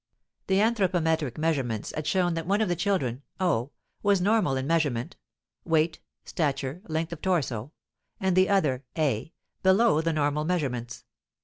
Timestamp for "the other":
8.35-8.83